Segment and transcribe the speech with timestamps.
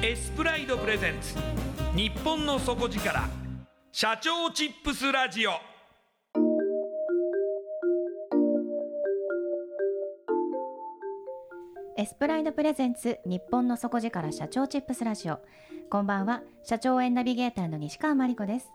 [0.00, 1.34] エスプライドプレゼンツ。
[1.96, 3.28] 日本の底力。
[3.90, 5.50] 社長チップスラジオ。
[11.96, 13.18] エスプライドプレゼンツ。
[13.26, 14.30] 日本の底力。
[14.30, 15.40] 社長チップスラジオ。
[15.90, 16.42] こんばんは。
[16.62, 18.70] 社長園ナビゲーターの西川真理子です。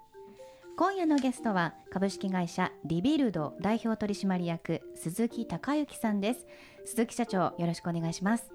[0.76, 1.74] 今夜のゲストは。
[1.90, 2.74] 株式会社。
[2.84, 4.82] リビルド代表取締役。
[4.96, 6.46] 鈴木孝之さんです。
[6.84, 8.53] 鈴木社長よろしくお願いします。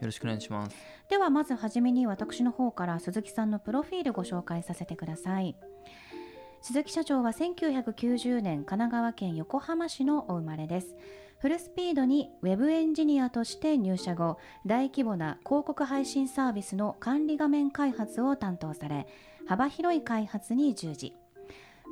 [0.00, 0.76] よろしくお願いします。
[1.08, 5.54] ではまずはじめに私の方から鈴木さんのプロフィールご紹介させてください。
[6.62, 10.96] 鈴木社長は1990年神奈川県横浜市のお生まれです。
[11.38, 19.06] フルスピードにウェブエンジニアとして入社後大規模な広告配信サービスの管理画面開発を担当され
[19.46, 21.14] 幅広い開発に従事。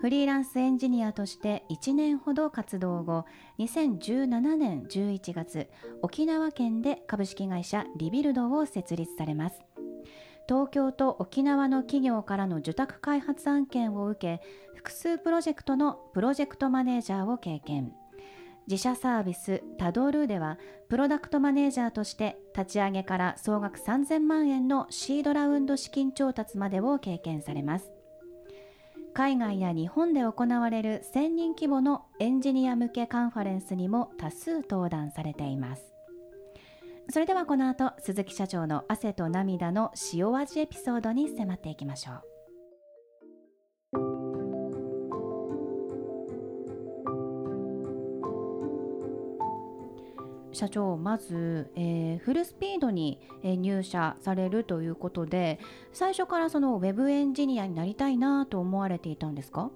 [0.01, 3.25] フリーランスエンジニアとして1年ほど活動後
[3.59, 5.69] 2017年11月
[6.03, 9.61] 沖縄県で株式会社リビルドを設立されます。
[10.49, 14.43] 東京と沖縄の企業からの受託開発案件を受け
[14.77, 17.93] 複数プロジェクトのプロジェクトマネージャーを経験。
[18.69, 20.59] 自社サービスタドルーでは
[20.89, 27.98] プロダクトマネージャーとして立ち上げから総額3000万円のシードラウンド資金調達までを経験されます。
[29.19, 35.93] 海外や日本で行われる1000人規模のエンジニア向けカンファレンスにも多数登壇されています。
[37.11, 42.28] それではこの後鈴木社長の汗と涙の塩味エピソードに迫っていきましょう。
[50.53, 55.59] 社長まず、えーフルスピードに、えー入社されるということで
[55.93, 59.71] 最初からそのウェブエンジニアになりたいなと思われていたんですか？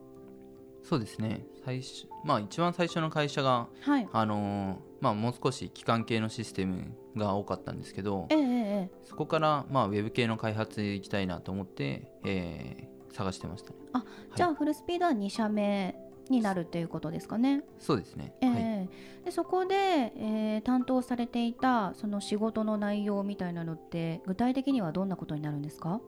[0.83, 1.45] そうですね。
[1.65, 13.77] 最初、まあ一番最初の会社が、はいあのーまあもう少し機関系のシステムが多かったんですけどえ、えええそこからまあウェブ系の開発行きたいなと思って、えー探してましたね。
[13.93, 15.95] あじゃあフルスピードは2社目
[16.31, 17.63] になるということですかね。
[17.79, 18.35] そうですね。
[18.41, 18.89] ええはい。
[19.25, 19.75] でそこで、
[20.17, 26.01] えー担当されていたその仕事の内容みたいなのって具体的にはどんなことになるんですか？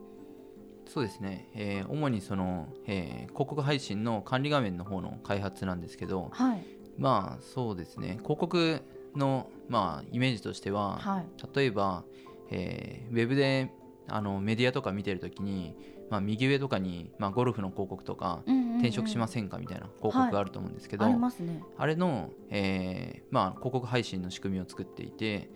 [0.86, 1.48] そうですね。
[1.54, 6.64] えー主にその、えー広告配信の管理画面の方の開発なんですけど、はい
[6.96, 8.18] まあそうですね。
[8.22, 8.80] 広告
[9.16, 12.04] のまあイメージとしては、はい例えば、
[12.50, 13.72] えーウェブで
[14.06, 15.74] あのメディアとか見てるときに、
[16.10, 21.62] まあ、右上とかに、まあ、ゴルフの広告とか、うん転職しませんかみたいな広告があると思うんですけど、ありますね。
[21.78, 25.50] あれの、えーまあ、広告配信の仕組みを作っていて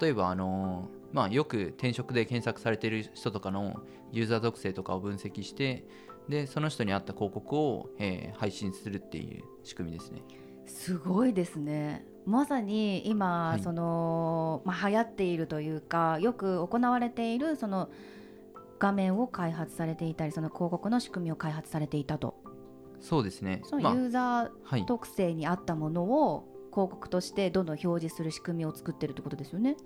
[0.00, 3.80] 例えば、あのーまあ、よく転職で検索されている人とかの
[4.12, 5.84] ユーザー属性とかを分析して
[6.28, 10.22] でその人に合った広告を、えー配信するっていう仕組みですね。
[10.66, 17.90] すごいですねまさに今、はいその、まあ、流行っているというかよく行われているその
[18.80, 22.39] 画面を開発されていたりその広告の仕組みを開発されていたと
[23.00, 23.62] そうですね。
[23.64, 29.76] そのまあユーザーはい特性に合ったものを広告としてどんどん表示する仕組みを作ってるってことですよね。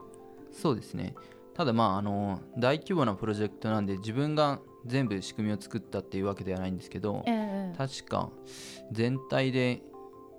[0.53, 1.15] そうですね。
[1.55, 7.79] ただまああの大規模なプロジェクトなんで自分が全部仕組みを作ったっていうわけではないんですけどええ。
[7.79, 8.31] 確か
[8.93, 9.83] 全体で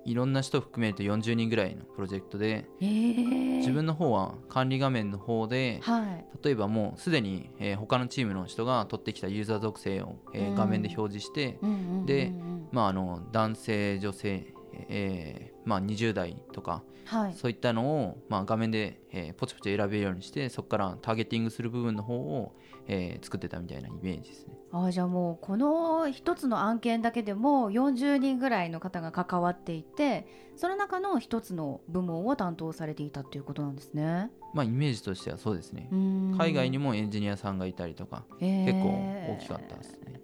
[0.06, 6.24] いろんな人含めると40人ぐらいのプロジェクトでええ自分の方は管理画面の方ではい。
[6.42, 10.54] 例えばもうすでに、えー他のチームの人が取ってきたユーザー属性を、えーうん。
[10.54, 11.58] 画面で表示して、
[12.06, 12.32] で
[12.72, 14.46] まあ、あの男性女性、
[14.88, 24.54] えーまあ、20代とかはいそういったのを、まあ、画面で、えーポチポチ選べるようにしてそこからターゲティングする部分の方を、えー作ってたみたいなイメージですね。
[24.72, 30.26] あじゃあもうこの一つの案件だけでも40人ぐらいの方が関わっていて
[30.56, 34.30] その中の一つの部門を担当されていたっていうことなんですね。
[34.54, 35.88] まあ、イメージとしてはそうですね。
[35.90, 38.88] 海海外にもエンジニアさんがいたりとか結構
[39.34, 40.20] 大きかったですね。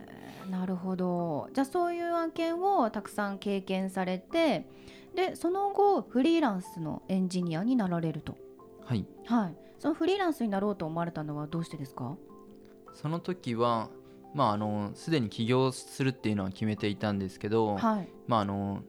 [0.51, 4.67] なるほどじゃあそういう案件をたくさん経験されて
[5.15, 8.37] でその後フリーランスのエンジニアになられると。
[8.85, 9.07] はい。
[9.27, 9.57] はい。
[9.79, 12.17] そのフリーランスになろうと思われたのはどうしてですか？
[12.95, 13.91] その時は
[14.35, 18.09] まああのすでに起業するっていうのは決めていたんですけど、はい。
[18.27, 18.83] まああの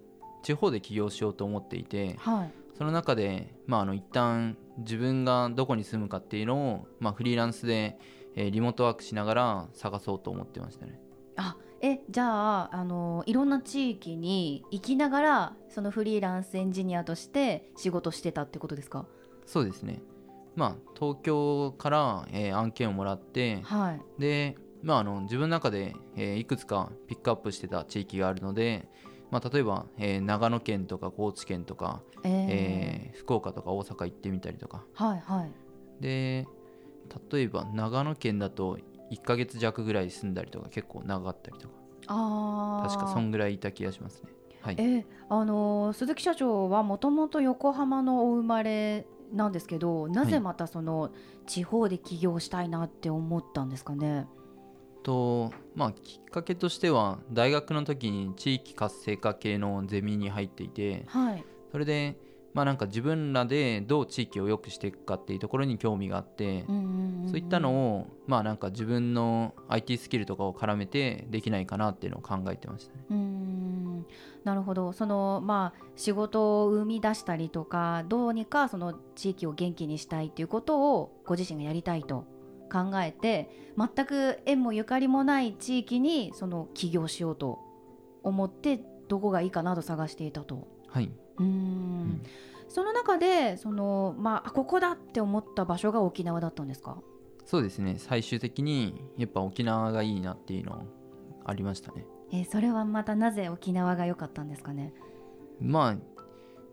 [0.43, 2.51] 地方で起業しようと思っていてはい。
[2.77, 7.99] その中でまああの一旦自分がどこに住むかっていうのをまあフリーランスで、
[8.35, 10.99] えーリモートワークしながら探そうと思ってましたね
[11.37, 19.05] あえじゃああのいろんな地域に行きながらそのフリーランスエンジニアとして仕事してたってことですか？
[19.45, 20.01] そうですね。
[20.55, 24.01] まあ東京から、えー案件をもらってはい。
[24.21, 28.87] でまああの自分の中で、えーいくつかピックアップしてた地域があるので
[29.31, 32.47] まあ、例えば、えー長野県とか高知県とか、えー。
[32.49, 34.85] えー福岡とか大阪行ってみたりとか。
[34.93, 35.51] はいはい。
[35.99, 36.47] で
[37.31, 38.77] 例えば長野県だと
[39.11, 41.73] 1ヶ月弱ぐらい住んだりとか結構長かったりとか。
[42.07, 44.29] ああ確かそんぐらいいた気がしますね。
[44.61, 44.75] はい。
[44.77, 51.11] えーあのー鈴木社長はもともと横浜のお生まれなんですけどなぜまたその
[51.47, 54.27] 地方で起業したいなって思ったんですかね？
[55.03, 62.17] とまあきっかけとしては大学の時に地域活性化系のゼミに入っていてはい、それで
[62.53, 66.65] まあなんか自分らでどう地域を良くしていくかっていうところに興味があって
[67.27, 73.05] そういったのをまあなんか自分の IT スキルとかを絡めてできないかなっていうのを考えてましたね。
[73.09, 74.05] うーん
[74.43, 74.93] なるほど。
[74.93, 82.25] そのまあ仕事を生み出したりとかどうにかその地域を元気にしたいっていうことをご自身がやりたいと
[82.71, 87.59] 考えて全く縁もゆかりもない地域にその起業しようと
[88.21, 90.67] 思ってどこがいいかなと探していたと。
[90.87, 91.47] はいうーん。
[91.47, 92.21] ん
[92.69, 96.97] その中でその、まあ、あここだって思った場所が沖縄だったんですか？
[97.45, 97.95] そうですね。
[97.99, 100.85] 最終的にやっぱ沖縄がいいなっていうの
[101.45, 102.05] ありましたね。
[102.31, 104.93] えーそれはまたなぜ沖縄が良かったんですかね？
[105.61, 105.97] まあ、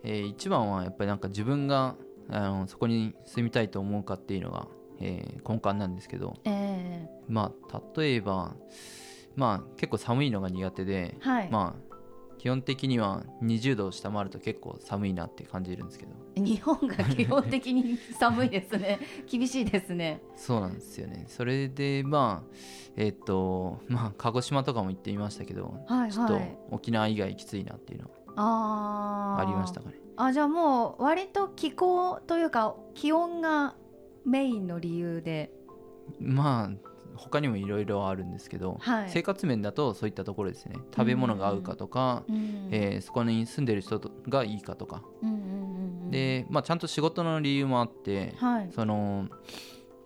[0.05, 1.97] えー一番はやっぱりなんか自分が
[2.31, 4.69] あのそこに住みたいと思うかっていうのが、
[5.01, 6.37] えー根幹なんですけど。
[6.45, 8.55] えまあ例えば
[9.37, 11.90] まあ結構寒いのが苦手でー、はい、まあ
[12.41, 16.13] 基本的には20度を下回ると結構寒いなって感じるんですけど。
[16.37, 18.99] 日本が基本的に寒いですね。
[19.31, 20.23] 厳しいですね。
[20.37, 21.27] そうなんですよね。
[21.29, 22.57] それでまあ
[22.97, 29.97] えっ、とまあ鹿児島とかも行ってみましたけど、はいちょっとはい沖縄以外きついなっていうのはありましたかね。
[30.17, 33.75] あじゃあもう割と気候というか気温が
[34.25, 35.53] メインの理由で。
[36.19, 36.90] まあ
[37.21, 39.11] 他にもいろいろあるんですけど、はい。
[39.11, 40.77] 生活面だとそういったところですね。
[40.95, 48.71] 食べ物が合うかとか、うんえーそこに住んでる人とがいいかとか、うんうんうんうんで、まあ、ちゃんと仕事の理由もあって、はい。
[48.75, 49.29] その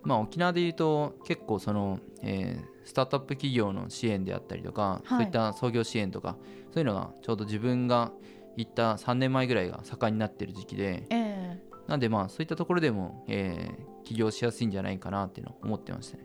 [0.03, 5.09] まあ、沖縄でいうと結構その、えースタートアップ企業の支援であったりとか、い。
[5.09, 6.37] そういった創業支援とか
[6.71, 8.13] そういうのがちょうど自分が
[8.59, 16.25] 行った3年前ぐらいが盛んになってる時期でえなんでまあそういったところでも、えー起業しやすいんじゃないかなっていうのを思ってましたね。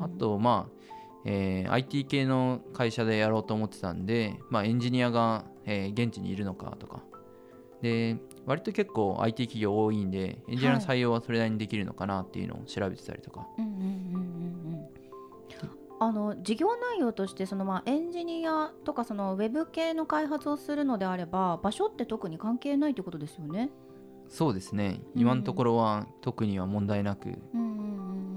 [0.00, 0.72] あとまあ、
[1.24, 7.02] えー IT 系の会社でやろうと思ってたんで、まあ、エンジニアが、えー現地にいるのかとか。
[7.82, 13.84] で割と結構 IT 企業多いんでエンジニアの採用はそれなりにできるのかなっていうのを調べてたりとか、うんうんうんうんう
[14.74, 14.88] ん
[16.00, 23.70] あの事業内容としてそのまあエンジニアとかそのウェブ系の開発をするのであれば場所って特に関係ないってことですよね。
[24.28, 25.00] そうですね。
[25.14, 27.30] うん今のところは特には問題なく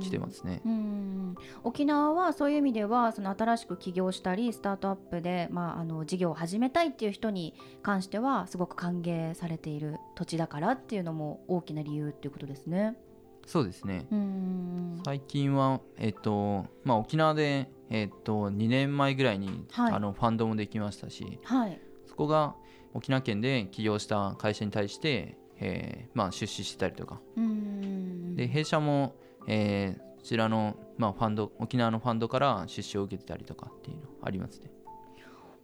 [0.02, 0.62] 来てますね。
[0.66, 12.98] うん沖縄はそういう意味ではその新しく起業したりスタートアップで、まあ、あの事業を始めたいっていう人に関してはすごく歓迎されている土地だからっていうのも大きな理由っていうことですね。
[13.46, 14.08] そうですね。
[14.12, 19.94] うん最近は、えっとまあ、沖縄で、えっと、2年前ぐらいに、はい。
[19.94, 21.80] あのファンドもできましたしはい。
[22.08, 22.56] そこが
[22.94, 27.22] 沖縄県で起業した会社に対して、えーまあ、出資してたりとか。
[27.38, 28.36] うん。
[28.36, 29.16] で弊社も、
[29.48, 34.72] えーこちらの、まあ、ファンド沖縄のファンドから出資を受けてたりとかっていうのありますね。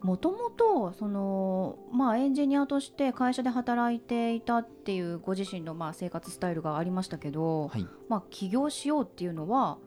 [0.00, 7.86] もともとその、まあ、エンジニアとして会社で働いていたっていうご自身のまあ生活スタイルがありましたけど、はい。
[8.08, 9.78] まあ、起業しようっていうのは、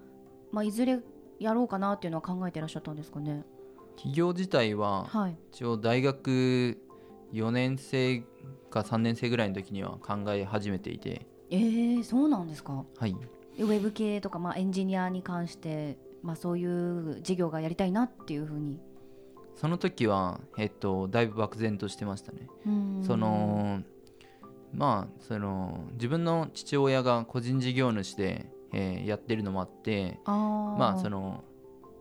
[0.51, 0.99] まあ、いずれ
[1.39, 3.43] やろうかなっていうのは考えてらっしゃったんですかね。
[3.97, 6.77] 起業自体ははい、一応大学
[7.33, 8.21] 4年生
[8.69, 12.85] か3年生ぐらいの時には考え始めていて、えー、そうなんですか。
[12.97, 13.15] はい、
[13.59, 18.79] ウェブ系とか、まあ、エンジニアに関して、まあ、そういう事業がやりたいなっていうふうに。
[19.55, 22.47] その時は、えっと、だいぶ漠然としてましたね。
[22.65, 23.03] うん。
[23.05, 23.81] その
[24.73, 31.43] まあその自分の父親が個人事業主で、えーやってるのもあってまあその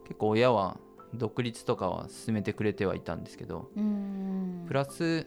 [0.04, 0.78] 結構親は
[1.14, 5.26] 独立とかは進めてくれてはいたんですけどうんプラス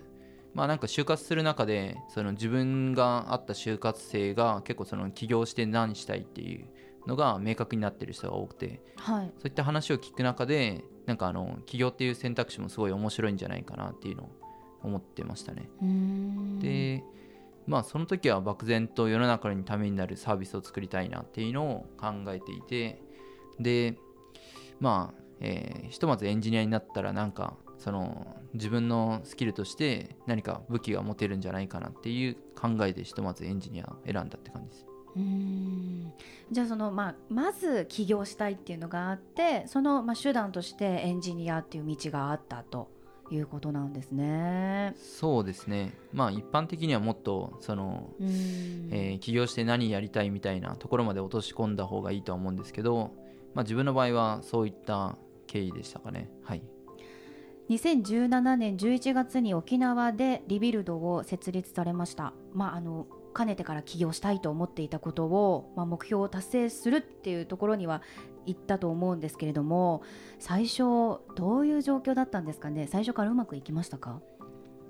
[0.54, 6.68] まあなんか就活する中でその自分があった就活生が結構その起業して何したいっていう
[7.08, 14.30] のが明確になってる人が多くてはいそういった話を聞く中でなんかあの起業っていう選択肢もすごい面白いんじゃないかなっていうのを
[14.84, 15.70] 思ってましたね。
[15.82, 17.04] うんで
[17.66, 23.02] まあその時は漠然と世の中にためになるサービスを作りたいなっていうのを考えていて
[23.60, 23.98] で
[24.80, 34.86] まあ、えーひとまずエンジニアになったらなんかその自分のスキルとして何か武器が持てるんじゃないかなっていう考えでひとまずエンジニアを選んだって感じです。
[35.18, 36.14] うん。
[36.50, 42.90] じゃあその、まあ、まず起業したいっていうのがあってその、まあ、手段としてエンジニアっていう道があったと
[43.30, 44.96] いうことなんですね。
[44.96, 45.94] そうですね。
[46.14, 48.28] まあ一般的にはもっとそのうん。
[48.92, 53.12] えー起業して何やりたいみたいなところまで落とし込んだ方がいいとは思うんですけど、
[53.54, 56.30] まあ、自分の場合はそういった経緯でしたかね。
[56.44, 56.62] はい
[57.70, 68.02] 2017年11月に沖縄でリビルドを設立されました、まあ、あのかねてから起業したいと思っていたことを、まあ、目標を達成するっていうところには
[68.46, 70.04] 行ったと思うんですけれども
[70.40, 70.80] 最初
[71.36, 72.88] どういう状況だったんですかね？
[72.88, 74.20] 最初からうまくいきましたか？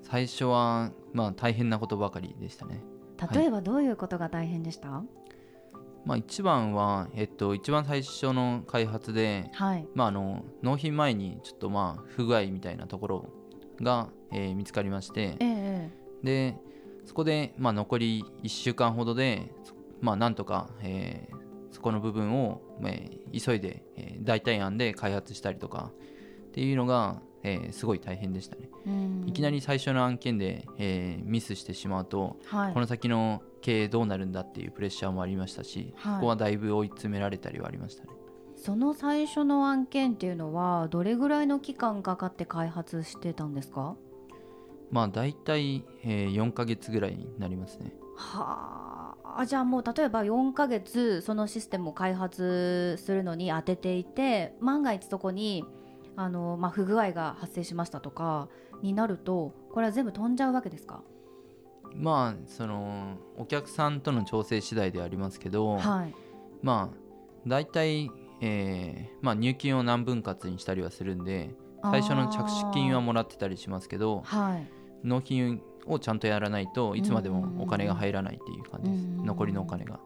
[0.02, 2.82] 最初はまあ大変なことばかりでしたね。
[3.34, 5.04] 例えばどういうことが大変でした？
[6.06, 13.30] まあ一番は、えっと、一番最初の開発で、はい、まあ、あの納品前にちょっとまあ不具合みたいなところ
[13.82, 15.92] が、えー見つかりましてええ
[16.24, 16.56] で
[17.06, 25.92] そこで、まあ、残り1週間ほどで、そまあ、なんとか、えーそこの部分を、えー急いで、えー代替案で開発したりとか
[26.48, 28.70] っていうのが、えーすごい大変でしたね。
[28.88, 38.10] うんいきなり最初の案件で、えーミスしてしまうと、はいこの先の経営どうなるんだっていうプレッシャーもありましたし、はいここはだいぶ追い詰められたりはありましたね。
[38.56, 43.96] その最初の案件っていうのはどれぐらいの期間かかって開発してたんですか？
[44.92, 47.94] まあ大体、えー4ヶ月ぐらいになりますね。
[48.16, 55.66] はあじゃあもう例えば4ヶ月そのシステムを開発するのに当てていて万が一そこに
[56.16, 58.50] あの、まあ、不具合が発生しましたとか
[58.82, 61.02] になるとこれは全部飛んじゃうわけですか？
[61.96, 66.16] まあそのお客さんとの調整次第でありますけど、はい。
[66.62, 66.98] まあ
[67.46, 68.10] 大体、
[68.42, 74.72] えーまあ、入金を何分割にしたりはするんで最初の着手金はもらってたりしますけどはい。
[75.04, 79.04] 納品をちゃんとやらないといつまでもお金が入らないっていう感じです。
[79.04, 79.26] うん。
[79.26, 80.00] 残りのお金が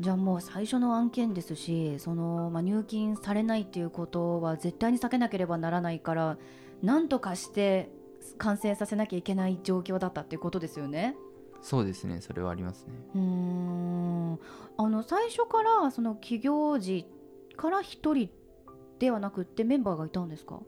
[0.00, 6.38] じゃあもう最初の案件ですしその、まあ、入金されないっていうことは絶対に避けなければならないから
[6.82, 7.90] 何とかして
[8.38, 11.14] 完成させなきゃいけない状況だったっていうことですよね？
[11.60, 12.20] そうですね。
[12.20, 12.92] それはありますね。
[13.14, 14.38] うーん。
[14.78, 17.06] あの最初からその起業時
[17.56, 18.28] から一人
[18.98, 20.60] ではなくってメンバーがいたんですか？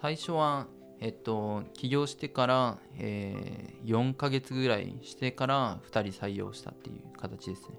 [0.00, 0.66] 最初は
[1.00, 7.76] えっと起業してから、えー4ヶ月ぐらいしてから2人採用したっていう形ですね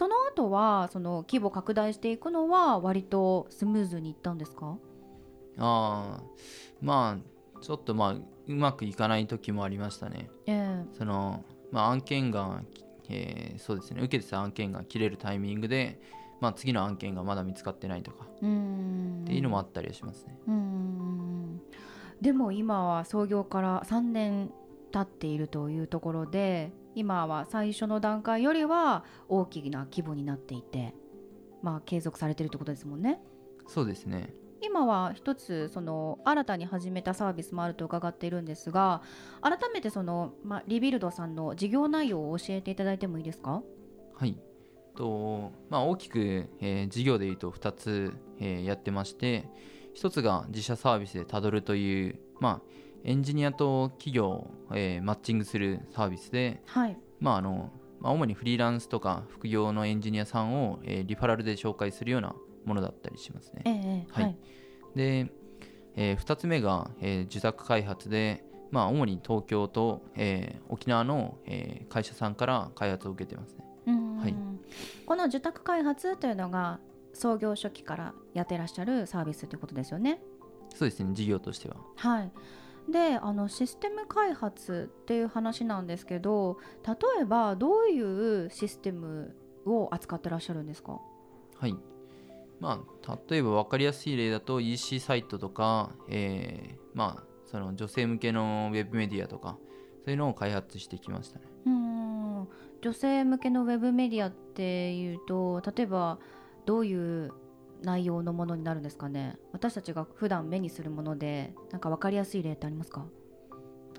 [0.00, 4.78] その後はその規模拡大していくのは割とスムーズにいったんですか？
[5.58, 6.22] ああ
[6.80, 10.30] まあちょっとまあうまくいかない時もありましたね。
[10.46, 12.62] えその、まあ、案件が、
[13.10, 14.00] えーそうですね。
[14.00, 16.00] 受けてた案件が切れるタイミングで、
[16.40, 18.24] まあ、次の案件がまだ見つかってないとか。
[18.24, 21.60] っていうのもあったりはしますね、うーん
[22.22, 24.50] でも今は創業から3年
[24.92, 30.94] 経っているというところで今は最初の段階よりは大きな規模になっていて
[31.62, 33.20] まあ、継続されてるってことですもんね。
[33.66, 34.34] そうですね。
[34.62, 39.02] 今は一つその新たに始めたサービスもあると伺っているんですが
[39.42, 43.62] 改めてその、まあ、リビルドさんの事業内容を教えていただいてもいいですか？
[44.14, 44.36] はい。
[44.96, 49.48] とまあ、大きく、えー事業でいうと2つ、えーやってまして
[49.96, 52.60] 1つが自社サービスでたどるという、まあ、
[53.04, 63.62] エンジニアと企業を、えーマッチングするサービスで、はいまああのまあ、主にフリーランスとか副業のエンジニアさんを、えーリファラルで紹介するようなものだったりしますね。
[63.64, 64.36] ええええはい
[64.94, 65.32] で、
[65.96, 73.64] え2つ目が、えー受託開発で、まあ、主に東京と、えー沖縄の、えー会社さんから開発を受けてますね。
[73.86, 74.34] うんはい
[75.06, 76.78] この受託開発というのが
[77.12, 80.20] 創業初期からやってらっしゃるサービスということですよね。
[80.74, 81.76] そうですね事業としては。
[81.96, 82.30] はい
[82.90, 88.00] であのシステム開発っていう話なんですけど例えばどうい
[88.46, 89.34] うシステム
[89.66, 91.00] を扱ってらっしゃるんですか？
[91.58, 91.76] はい。
[92.60, 99.56] まあ、例えば分かりやすい例だと EC サイトとか、えーまあ、その女性向けのウェブメディアとか、
[100.04, 101.46] そういうのを開発してきましたね。
[101.64, 102.48] うーん
[102.82, 106.18] 女性向けのウェブメディアっていうと例えば
[106.66, 106.94] どうい
[107.26, 107.32] う
[107.82, 109.38] 内容のものになるんですかね。
[109.52, 113.06] 私たちが普段目にするものでなんか分かりやすい例ってありますか？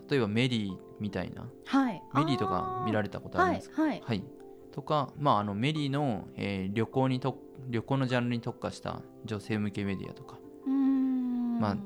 [0.10, 2.02] 例えばメリーみたいな、はい。
[2.14, 3.82] メリーとか見られたことありますか？
[3.82, 4.24] はい、はい、はい。
[4.72, 7.38] とか、まあ、あのメリーの、えー旅行にと
[7.70, 11.60] 旅行のジャンルに特化した女性向けメディアとか、うーん。
[11.60, 11.78] まあ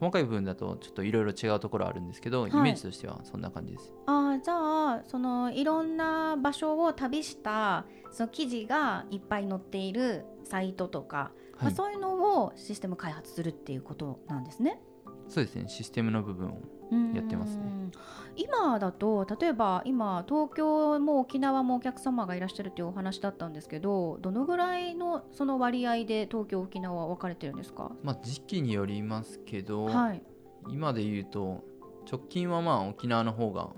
[0.00, 3.92] 細かい部分だとちょっといろいろ違うところあるんですけど、いイメージとしてはそんな感じです。
[4.06, 4.54] あーじゃ
[4.94, 11.74] あそのいろんな場所を旅したその記事がいっぱい載っているサイトとか、まあ、はい。
[11.74, 14.80] そういうのをシステム開発するっていうことなんですね。
[15.28, 15.68] そうですね。
[15.68, 16.79] システムの部分を。
[17.14, 17.62] やってますね。
[17.64, 17.90] うん。
[18.36, 27.90] 今だと例えば今東京も沖縄もお客様がいらっしゃるというお話だったんですけどどのぐらいのその割合で東京沖縄は分かれてるんですか？
[28.02, 30.22] まあ、時期によりますけど、はい。
[30.68, 31.64] 今で言うと
[32.10, 33.70] 直近はまあ沖縄の方が、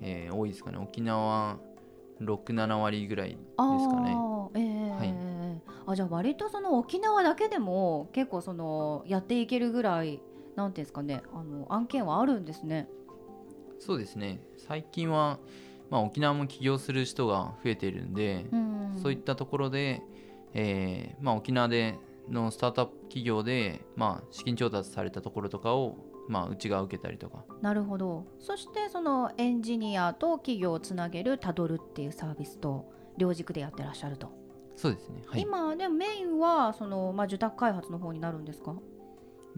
[0.00, 0.78] えー多いですかね。
[0.78, 1.58] 沖縄
[2.20, 4.16] 67割ぐらいですかね。
[4.54, 5.14] ええはい。
[5.86, 10.20] あじゃあ割とその沖縄だけでも結構そのやっていけるぐらい
[10.58, 12.88] なんていうんですかねあの案件はあるんですね。
[13.78, 14.40] そうですね。
[14.56, 15.38] 最近は、
[15.88, 18.98] まあ、沖縄も起業する人が増えているんで、うん。
[19.00, 20.02] そういったところで、
[20.54, 21.96] えーまあ、沖縄で
[22.28, 25.96] のスタートアップ企業で、まあ、資金調達されたところとかを、
[26.28, 27.44] まあ、うちが受けたりとか。
[27.62, 28.26] なるほど。
[28.40, 34.28] そしてそのエンジニアと企業をつなげるたどるっていうサービスと両軸でやってらっしゃると、
[34.76, 38.74] そうですね、はい、今でもメインはその、まあ、受託開発の方になるんですか、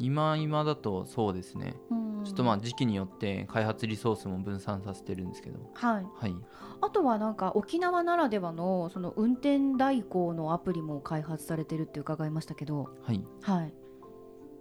[0.00, 1.76] 今今だとそうですね。
[1.90, 2.24] うん。
[2.24, 5.58] ちょっとまあ時期によって開発リソースも分散させてるんですけど。
[5.74, 6.36] はい、はい。
[6.80, 13.22] あとはなんか沖縄ならではのその運転代行のアプリも開発されてるって伺いましたけど、はい。
[13.42, 13.74] はい、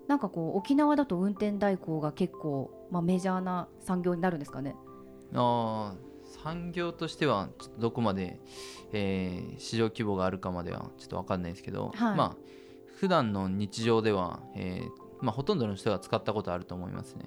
[0.07, 4.75] なんかこう沖縄だと運転代行が結構、まあ、メジャーな産業になるんですかね。
[5.33, 6.09] あー
[6.43, 8.39] 産業としてはちょっとどこまで、
[8.91, 12.17] えー市場規模があるかまではちょっと分かんないですけど、はい。
[12.17, 12.37] まあ
[12.99, 17.25] 普段の日常では、えーまあ、ほとんどの人が使ったことあると思いますね。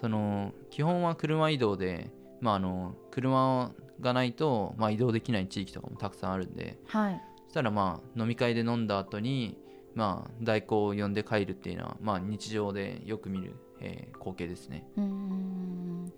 [0.00, 6.78] その基本は車移動で、まあ、あの車がないと、まあ、移動できない地域とかもたくさんあるんで。
[6.86, 7.20] はい。
[7.48, 9.58] そしたらまあ飲み会で飲んだ後に
[9.94, 14.86] まあ代行を呼んで帰るっていうのは、まあ、日常でよく見る、えー光景ですね。
[14.96, 16.12] うーん。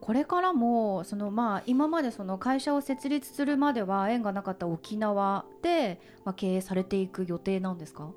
[0.00, 8.10] これからもその、まあ、今までその会社を設立するまでは縁がなかった沖縄で、まあ、経営されていく予定なんですか？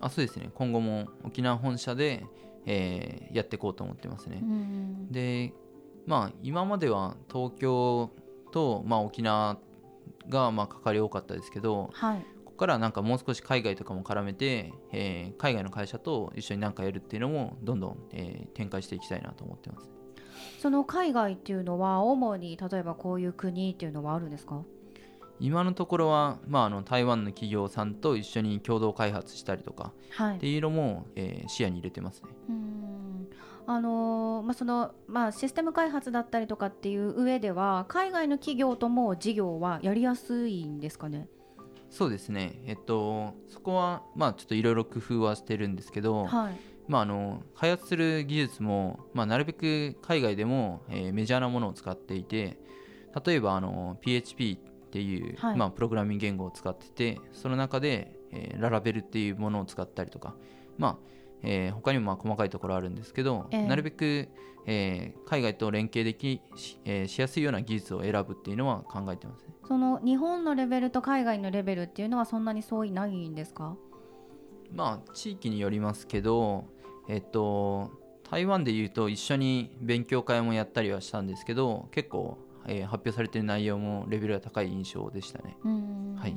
[0.00, 0.50] あそうですね。
[0.54, 2.24] 今後も沖縄本社で、
[2.66, 4.42] えーやっていこうと思ってますね。
[5.10, 5.52] で
[6.06, 8.10] まあ今までは東京
[8.52, 9.58] と、まあ、沖縄
[10.28, 12.24] がまあ関わり多かったですけどはい。
[12.44, 19.88] ここからはなんかもう少し海外とかも絡めて、えー海外の会社と一緒に何かやるっていうのもどんどん、えー展開していきたいなと思ってます
[20.58, 24.62] その海外っていうのは主に例えばこういう国っていうのはあるんですか？
[25.40, 30.36] 今のところは、まあ、あの台湾の企業さんと一緒に共同開発したりとかはい。
[30.36, 32.30] っていうのも、えー視野に入れてますね。
[32.48, 33.28] うーん。
[33.68, 41.28] あのーまあそのまあ、システム開発だったりとかっていう上では海外の企業とも事業はやりやすいんですかね？
[41.90, 42.60] そうですね。
[42.66, 46.56] えっとそこはまあちょっといろいろ工夫はしてるんですけど、はい。
[46.88, 52.60] まあ、あの開発する技術も、まあ、なるべく海外でも、えーメジャーなものを使っていて
[53.26, 55.56] 例えばあの PHP っていう、はい。
[55.56, 60.34] まあ、プログラミング言語を使っててその中で、えーララベルっていうものを使ったりとか、
[60.78, 60.96] まあ
[61.42, 63.66] えー他にもまあ細かいところあるんですけど、ええ。
[63.66, 64.28] なるべく、
[64.66, 69.54] えー海外と連携できし,、えーしやすいような技術を選ぶっていうのは考えてますね。
[69.66, 73.76] その日本のレベルと海外のレベルっていうのはそんなに相違ないんですか？
[74.72, 76.64] まあ地域によりますけど、
[77.08, 77.90] えっと、
[78.28, 85.56] 台湾でいうと一緒に勉強会もやったりはしたんですけど結構、えー発表されてる内容もレベルが高い印象でしたね。
[86.16, 86.36] はい。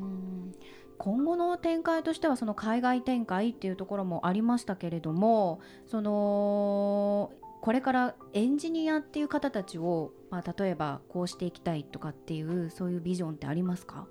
[0.98, 14.08] 今後の展開としてはその海外展開っていうところもありましたけれどもそのこれからエンジニアっていう方たちを、まあ、例えばこうしていきたいとかっていうそういうビジョンってありますか？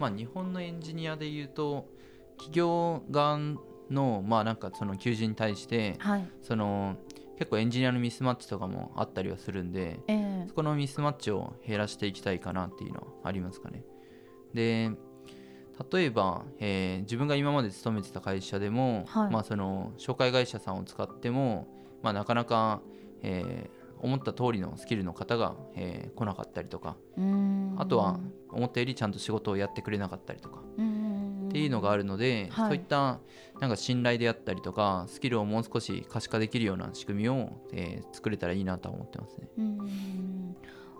[0.00, 1.86] まあ、日本のエンジニアでいうと
[2.38, 3.38] 企業側
[3.88, 6.96] のまあなんかその求人に対してはい、その
[7.38, 13.84] 結構エンジニアのミスマッチとかもあったりはするんでええそこのミスマッチを減らしていきたいかなっていうのはありますかね。
[14.52, 14.90] で
[15.92, 19.30] 例えば、えー自分が今まで勤めてた会社でも、はい。
[19.32, 21.66] まあ、その紹介会社さんを使っても、
[22.02, 22.80] まあ、なかなか、
[23.22, 26.96] えー思った通りのスキルの方が、えー来なかったりとか。
[27.78, 30.60] あとは思ったよりちゃんと仕事をやってくれなかったりとか。
[31.48, 32.68] っていうのがあるので、はい。
[32.68, 33.18] そういった
[33.60, 39.48] なんか信頼であったりとかスキルをもう少し可視化できるような仕組みを、えー作れたらいいなとは思ってますね。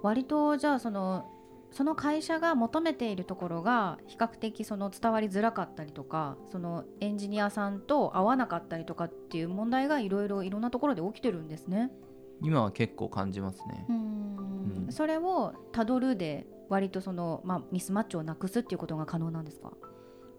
[0.05, 1.31] 割とじゃあその
[1.73, 11.91] その会社が求めているところが比較的その伝わりづらかったりとかそのエンジニアさんと合わなかったりとかっていう問題がいろいろいろんなところで起きてるんですね。
[12.43, 13.93] 今は結構感じますねう。
[13.93, 13.99] ーん
[14.87, 19.73] うんそれをたどるで割とその、まあ、ミスマッチをなくすっていうことが可能なんですか？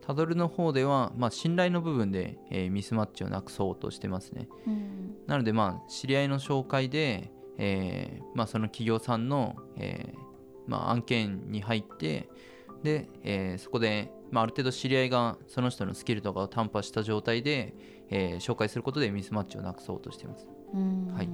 [0.01, 4.47] タドルの方では、まあ、信頼の部分で、えーミスマッチをなくそうとしてますね。
[4.67, 10.19] うんなので、まあ、知り合いの紹介で、えーまあ、その企業さんの、えー
[10.67, 12.29] まあ、案件に入って
[12.83, 17.73] で、えーそこで、まあ、ある程度知り合いがその人のスキルとかを担保した状態で、
[18.09, 20.47] えー紹介することでミスマッチをなくそうとしてます。
[21.13, 21.29] はい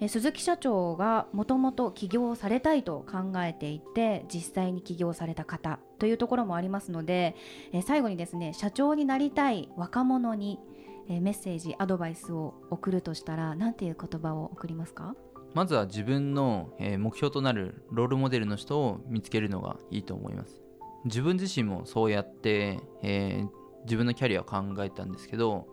[0.00, 7.34] え鈴木社長がもともと起業されたいと考えていて実際に起業された方というところもありますので
[7.72, 10.60] え最後にですね社長になりたい若者に
[11.08, 15.14] えメッセージアドバイスを送るとしたら何ていう言葉を送りますか？
[15.54, 20.60] まずは自分の、えー目標となるロールモデルの人を見つけるのがいいと思います。
[21.04, 23.48] 自分自身もそうやって、えー
[23.84, 25.68] 自分のキャリアを考えたんですけど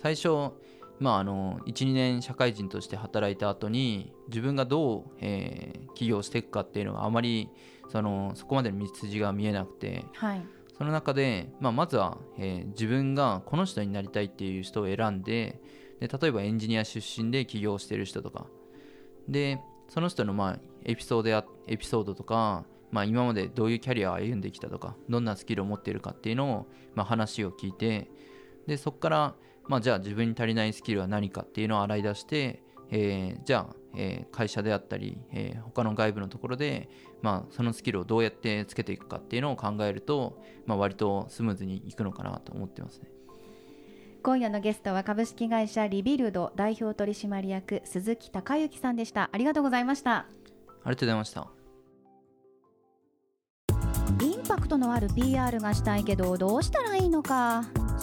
[0.00, 0.28] 最初
[1.00, 7.48] まああの12年社会人として働いた後に自分がどう、えー起業していくかっていうのがあまり
[7.88, 10.42] そのそこまでの道筋が見えなくてはい
[10.76, 15.60] その中で、まあ、まずは、えー自分がこの人になりたいっていう人を選んで
[16.00, 18.46] で例えばエンジニア出身で起業してる人とか。
[19.28, 19.58] で
[19.88, 28.10] その人のまあエピソードやエピソードとか、まあ、今までどういうキャリアを歩んできたとかどんなスキルを持っているかっていうのを、まあ、話を聞いて
[28.66, 29.34] でそこから、
[29.68, 36.88] まあ、じゃあ自分に足りないスキルは何かっていうのを洗い出して、えーじゃあ、えー会社であったり、えー他の外部のところで、
[37.22, 43.08] まあ、そのスキルをどうやってつけていくかっていうのを考えると、まあ、割とスムーズにいくのかなと思ってますね。
[44.22, 50.26] 今夜のゲストは株式会社リビルド代表取締役鈴木孝之さんでしたありがとうございましたあ
[50.86, 51.48] りがとうございました。
[54.20, 57.64] インパクトのある PR がしたいけどどうしたらいいのか